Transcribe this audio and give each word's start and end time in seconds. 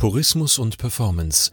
Purismus 0.00 0.58
und 0.58 0.78
Performance. 0.78 1.50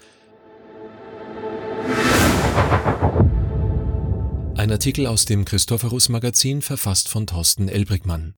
Ein 4.56 4.72
Artikel 4.72 5.06
aus 5.06 5.26
dem 5.26 5.44
Christophorus 5.44 6.08
Magazin 6.08 6.62
verfasst 6.62 7.10
von 7.10 7.28
Thorsten 7.28 7.68
Elbrigmann. 7.68 8.36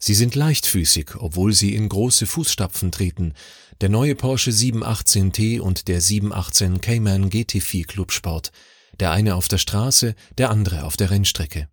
Sie 0.00 0.14
sind 0.14 0.34
leichtfüßig, 0.34 1.14
obwohl 1.18 1.52
sie 1.52 1.76
in 1.76 1.88
große 1.88 2.26
Fußstapfen 2.26 2.90
treten. 2.90 3.34
Der 3.80 3.90
neue 3.90 4.16
Porsche 4.16 4.50
718T 4.50 5.60
und 5.60 5.86
der 5.86 6.00
718 6.00 6.80
Cayman 6.80 7.30
GT4 7.30 7.86
Clubsport. 7.86 8.50
Der 8.98 9.12
eine 9.12 9.36
auf 9.36 9.46
der 9.46 9.58
Straße, 9.58 10.16
der 10.36 10.50
andere 10.50 10.82
auf 10.82 10.96
der 10.96 11.12
Rennstrecke. 11.12 11.68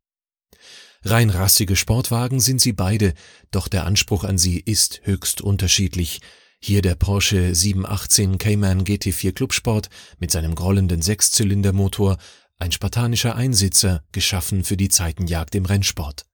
Rein 1.02 1.32
rassige 1.32 1.76
Sportwagen 1.76 2.42
sind 2.42 2.62
sie 2.62 2.74
beide, 2.74 3.16
doch 3.50 3.68
der 3.68 3.88
Anspruch 3.88 4.24
an 4.24 4.38
sie 4.38 4.60
ist 4.60 5.02
höchst 5.06 5.42
unterschiedlich. 5.42 6.22
Hier 6.62 6.82
der 6.82 6.96
Porsche 6.96 7.56
718 7.56 8.38
Cayman 8.38 8.84
GT4 8.84 9.32
Clubsport 9.32 9.90
mit 10.20 10.30
seinem 10.30 10.56
grollenden 10.56 11.02
Sechszylindermotor, 11.02 12.18
ein 12.58 12.74
spartanischer 12.74 13.36
Einsitzer, 13.36 14.04
geschaffen 14.12 14.66
für 14.66 14.76
die 14.76 14.90
Zeitenjagd 14.90 15.56
im 15.56 15.66
Rennsport. 15.66 16.26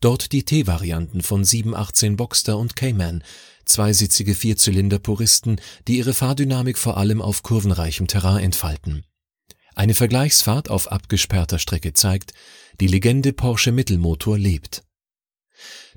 Dort 0.00 0.32
die 0.32 0.44
T-Varianten 0.44 1.22
von 1.22 1.44
718 1.44 2.16
Boxster 2.16 2.58
und 2.58 2.74
Cayman, 2.74 3.22
zweisitzige 3.64 4.34
Vierzylinder-Puristen, 4.34 5.60
die 5.86 5.98
ihre 5.98 6.14
Fahrdynamik 6.14 6.76
vor 6.76 6.96
allem 6.96 7.22
auf 7.22 7.44
kurvenreichem 7.44 8.08
Terrain 8.08 8.42
entfalten. 8.42 9.04
Eine 9.76 9.94
Vergleichsfahrt 9.94 10.68
auf 10.68 10.90
abgesperrter 10.90 11.60
Strecke 11.60 11.92
zeigt, 11.92 12.32
die 12.80 12.88
Legende 12.88 13.32
Porsche 13.32 13.70
Mittelmotor 13.70 14.36
lebt. 14.36 14.82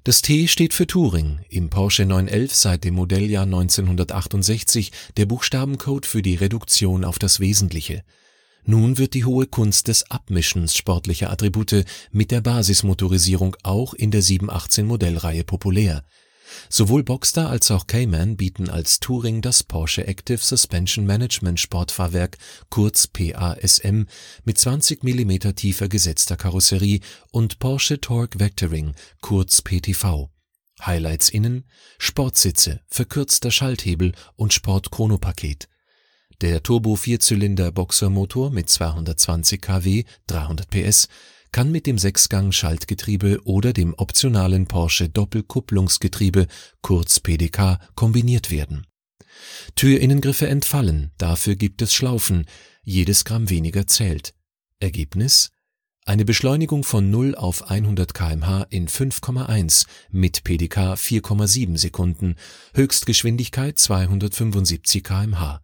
Das 0.05 0.21
T 0.21 0.49
steht 0.49 0.73
für 0.73 0.85
Touring, 0.85 1.39
im 1.47 1.69
Porsche 1.69 2.05
911 2.05 2.53
seit 2.53 2.83
dem 2.83 2.95
Modelljahr 2.95 3.45
1968 3.45 4.91
der 5.15 5.25
Buchstabencode 5.25 6.05
für 6.05 6.21
die 6.21 6.35
Reduktion 6.35 7.05
auf 7.05 7.19
das 7.19 7.39
Wesentliche. 7.39 8.03
Nun 8.65 8.97
wird 8.97 9.13
die 9.13 9.23
hohe 9.23 9.45
Kunst 9.45 9.87
des 9.87 10.11
Abmischens 10.11 10.75
sportlicher 10.75 11.29
Attribute 11.29 11.85
mit 12.11 12.31
der 12.31 12.41
Basismotorisierung 12.41 13.55
auch 13.63 13.93
in 13.93 14.11
der 14.11 14.21
718 14.21 14.85
Modellreihe 14.85 15.45
populär 15.45 16.03
Sowohl 16.69 17.03
Boxster 17.03 17.49
als 17.49 17.71
auch 17.71 17.87
Cayman 17.87 18.37
bieten 18.37 18.69
als 18.69 18.99
Touring 18.99 19.41
das 19.41 19.63
Porsche 19.63 20.07
Active 20.07 20.39
Suspension 20.39 21.05
Management 21.05 21.59
Sportfahrwerk 21.59 22.37
kurz 22.69 23.07
PASM 23.07 24.05
mit 24.43 24.57
20 24.57 25.03
mm 25.03 25.55
tiefer 25.55 25.87
gesetzter 25.87 26.37
Karosserie 26.37 26.99
und 27.31 27.59
Porsche 27.59 27.99
Torque 28.01 28.39
Vectoring 28.39 28.93
kurz 29.21 29.61
PTV. 29.61 30.29
Highlights 30.81 31.29
innen: 31.29 31.65
Sportsitze, 31.97 32.81
verkürzter 32.87 33.51
Schalthebel 33.51 34.13
und 34.35 34.53
Sport-Chrono-Paket. 34.53 35.69
Der 36.41 36.61
Turbo-Vierzylinder-Boxermotor 36.61 38.49
mit 38.51 38.69
220 38.69 39.61
kW 39.61 40.03
(300 40.27 40.69
PS) 40.69 41.07
kann 41.53 41.71
mit 41.71 41.87
dem 41.87 41.97
Sechsgang-Schaltgetriebe 41.97 43.39
oder 43.45 43.71
dem 43.71 43.93
optionalen 43.93 44.67
Porsche 44.67 45.07
Doppelkupplungsgetriebe 45.07 46.47
kurz 46.81 47.21
PDK 47.21 47.79
kombiniert 47.95 48.51
werden. 48.51 48.85
Türinnengriffe 49.75 50.47
entfallen, 50.47 51.11
dafür 51.17 51.55
gibt 51.55 51.81
es 51.81 51.93
Schlaufen, 51.93 52.45
jedes 52.83 53.23
Gramm 53.23 53.49
weniger 53.49 53.87
zählt. 53.87 54.33
Ergebnis 54.79 55.51
eine 56.05 56.25
Beschleunigung 56.25 56.83
von 56.83 57.09
0 57.09 57.35
auf 57.35 57.69
100 57.69 58.13
kmh 58.13 58.63
in 58.69 58.89
5,1 58.89 59.85
mit 60.11 60.43
PDK 60.43 60.95
4,7 60.95 61.77
Sekunden, 61.77 62.35
Höchstgeschwindigkeit 62.73 63.79
275 63.79 65.01
kmh 65.01 65.61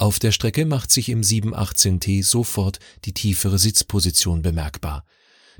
auf 0.00 0.18
der 0.18 0.32
Strecke 0.32 0.64
macht 0.64 0.90
sich 0.90 1.10
im 1.10 1.20
718T 1.20 2.24
sofort 2.24 2.78
die 3.04 3.12
tiefere 3.12 3.58
Sitzposition 3.58 4.40
bemerkbar. 4.40 5.04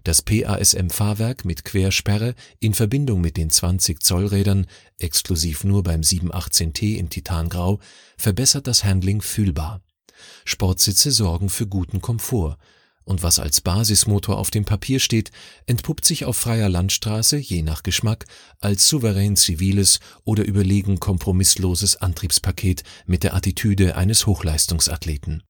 Das 0.03 0.23
PASM-Fahrwerk 0.23 1.45
mit 1.45 1.67
Quersperre 1.67 2.35
in 2.59 2.73
Verbindung 2.73 3.21
mit 3.21 3.37
den 3.37 3.51
20 3.51 4.03
Zoll 4.03 4.25
Rädern, 4.25 4.67
exklusiv 4.97 5.63
nur 5.65 5.83
beim 5.83 6.01
718T 6.01 6.97
in 6.97 7.11
Titangrau, 7.11 7.81
verbessert 8.17 8.67
das 8.67 8.83
Handling 8.83 9.21
fühlbar. 9.21 9.83
Sportsitze 10.47 11.11
sorgen 11.11 11.51
für 11.51 11.67
guten 11.67 12.01
Komfort 12.01 12.57
und 13.11 13.25
was 13.25 13.41
als 13.41 13.61
Basismotor 13.61 14.39
auf 14.39 14.51
dem 14.51 14.65
Papier 14.65 15.01
steht, 15.01 15.33
entpuppt 15.67 16.05
sich 16.05 16.25
auf 16.25 16.37
freier 16.37 16.69
Landstraße, 16.69 17.37
je 17.37 17.63
nach 17.63 17.83
Geschmack, 17.83 18.25
als 18.61 18.89
souverän 18.89 19.37
ziviles 19.37 19.99
oder 20.23 20.45
überlegen 20.45 21.01
kompromissloses 21.01 21.97
Antriebspaket 21.97 22.85
mit 23.07 23.25
der 23.25 23.35
Attitüde 23.35 23.97
eines 23.97 24.27
Hochleistungsathleten. 24.27 25.43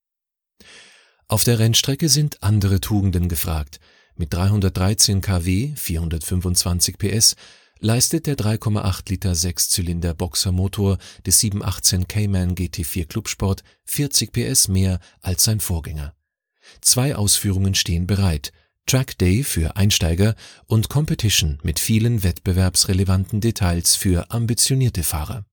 Auf 1.29 1.45
der 1.45 1.59
Rennstrecke 1.59 2.09
sind 2.09 2.43
andere 2.43 2.81
Tugenden 2.81 3.29
gefragt. 3.29 3.79
Mit 4.17 4.33
313 4.33 5.21
kW, 5.21 5.75
425 5.77 6.97
PS, 6.97 7.37
leistet 7.79 8.27
der 8.27 8.37
3,8 8.37 9.11
Liter 9.11 9.35
Sechszylinder 9.35 10.15
Boxermotor 10.15 10.97
des 11.27 11.41
718 11.41 12.09
Cayman 12.09 12.55
GT4 12.55 13.07
Clubsport 13.07 13.63
40 13.85 14.33
PS 14.33 14.69
mehr 14.69 14.99
als 15.21 15.45
sein 15.45 15.61
Vorgänger. 15.61 16.15
Zwei 16.81 17.17
Ausführungen 17.17 17.75
stehen 17.75 18.07
bereit, 18.07 18.53
Track 18.87 19.19
Day 19.19 19.45
für 19.45 19.77
Einsteiger 19.77 20.35
und 20.67 20.89
Competition 20.89 21.59
mit 21.63 21.79
vielen 21.79 22.23
wettbewerbsrelevanten 22.23 23.41
Details 23.41 23.95
für 23.97 24.31
ambitionierte 24.31 25.03
Fahrer. 25.03 25.45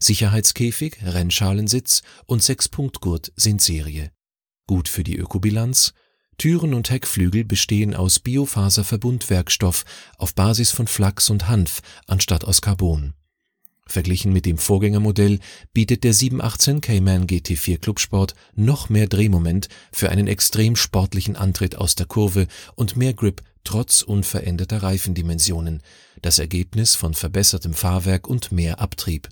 Sicherheitskäfig, 0.00 0.98
Rennschalensitz 1.02 2.02
und 2.26 2.42
Sechspunktgurt 2.42 3.32
sind 3.36 3.62
Serie. 3.62 4.10
Gut 4.66 4.88
für 4.88 5.04
die 5.04 5.16
Ökobilanz. 5.16 5.92
Türen 6.36 6.74
und 6.74 6.90
Heckflügel 6.90 7.44
bestehen 7.44 7.94
aus 7.94 8.20
Biofaserverbundwerkstoff 8.20 9.84
auf 10.18 10.34
Basis 10.34 10.70
von 10.70 10.86
Flachs 10.86 11.30
und 11.30 11.48
Hanf 11.48 11.80
anstatt 12.06 12.44
aus 12.44 12.62
Carbon 12.62 13.14
Verglichen 13.88 14.32
mit 14.32 14.44
dem 14.46 14.58
Vorgängermodell 14.58 15.40
bietet 15.72 16.04
der 16.04 16.12
718 16.12 16.80
Cayman 16.80 17.26
GT4 17.26 17.78
Clubsport 17.78 18.34
noch 18.54 18.90
mehr 18.90 19.08
Drehmoment 19.08 19.68
für 19.92 20.10
einen 20.10 20.28
extrem 20.28 20.76
sportlichen 20.76 21.36
Antritt 21.36 21.76
aus 21.76 21.94
der 21.94 22.06
Kurve 22.06 22.46
und 22.74 22.96
mehr 22.96 23.14
Grip 23.14 23.42
trotz 23.64 24.02
unveränderter 24.02 24.82
Reifendimensionen, 24.82 25.82
das 26.22 26.38
Ergebnis 26.38 26.94
von 26.94 27.14
verbessertem 27.14 27.74
Fahrwerk 27.74 28.28
und 28.28 28.52
mehr 28.52 28.80
Abtrieb. 28.80 29.28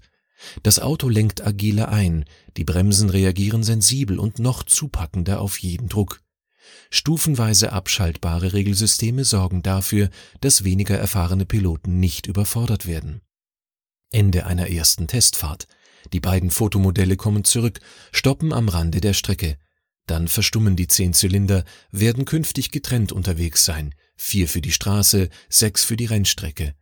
Das 0.63 0.79
Auto 0.79 1.09
lenkt 1.09 1.47
agiler 1.47 1.89
ein, 1.89 2.25
die 2.57 2.65
Bremsen 2.65 3.11
reagieren 3.11 3.63
sensibel 3.63 4.19
und 4.19 4.39
noch 4.39 4.63
zupackender 4.63 5.41
auf 5.41 5.59
jeden 5.59 5.89
Druck. 5.89 6.21
Stufenweise 6.91 7.73
abschaltbare 7.73 8.53
Regelsysteme 8.53 9.25
sorgen 9.25 9.63
dafür, 9.63 10.11
dass 10.41 10.65
weniger 10.65 10.99
erfahrene 10.99 11.47
Piloten 11.47 12.01
nicht 12.01 12.27
überfordert 12.27 12.87
werden 12.87 13.21
Ende 14.11 14.47
einer 14.47 14.71
ersten 14.71 15.07
Testfahrt. 15.07 15.67
Die 16.13 16.21
beiden 16.21 16.51
Fotomodelle 16.51 17.17
kommen 17.17 17.45
zurück, 17.45 17.81
stoppen 18.13 18.53
am 18.53 18.69
Rande 18.69 19.01
der 19.01 19.13
Strecke. 19.13 19.59
Dann 20.07 20.29
verstummen 20.29 20.77
die 20.77 20.87
zehn 20.87 21.13
Zylinder, 21.13 21.65
werden 21.91 22.25
künftig 22.25 22.71
getrennt 22.71 23.13
unterwegs 23.13 23.65
sein. 23.65 23.95
Vier 24.17 24.49
für 24.49 24.61
die 24.61 24.73
Straße, 24.73 25.29
sechs 25.49 25.85
für 25.85 25.97
die 25.97 26.07
Rennstrecke. 26.07 26.75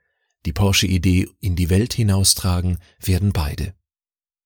Die 0.45 0.53
Porsche-Idee 0.53 1.29
in 1.41 1.57
die 1.57 1.71
Welt 1.71 1.95
hinaustragen 1.95 2.79
werden 3.01 3.33
beide. 3.33 3.75